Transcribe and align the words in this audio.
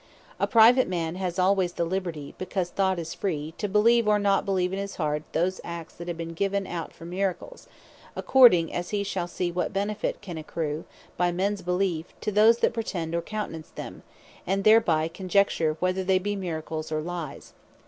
A 0.39 0.47
private 0.47 0.87
man 0.87 1.13
has 1.17 1.37
alwaies 1.37 1.73
the 1.75 1.85
liberty, 1.85 2.33
(because 2.39 2.71
thought 2.71 2.97
is 2.97 3.13
free,) 3.13 3.53
to 3.59 3.67
beleeve, 3.69 4.07
or 4.07 4.17
not 4.17 4.45
beleeve 4.47 4.73
in 4.73 4.79
his 4.79 4.95
heart, 4.95 5.21
those 5.31 5.61
acts 5.63 5.93
that 5.93 6.07
have 6.07 6.17
been 6.17 6.33
given 6.33 6.65
out 6.65 6.91
for 6.91 7.05
Miracles, 7.05 7.67
according 8.15 8.73
as 8.73 8.89
he 8.89 9.03
shall 9.03 9.27
see, 9.27 9.51
what 9.51 9.73
benefit 9.73 10.19
can 10.19 10.39
accrew 10.39 10.85
by 11.17 11.31
mens 11.31 11.61
belief, 11.61 12.19
to 12.21 12.31
those 12.31 12.57
that 12.65 12.73
pretend, 12.73 13.13
or 13.13 13.21
countenance 13.21 13.69
them, 13.69 14.01
and 14.47 14.63
thereby 14.63 15.07
conjecture, 15.07 15.77
whether 15.79 16.03
they 16.03 16.17
be 16.17 16.35
Miracles, 16.35 16.91
or 16.91 16.99
Lies. 17.01 17.53